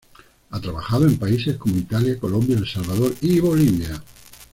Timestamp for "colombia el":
2.19-2.67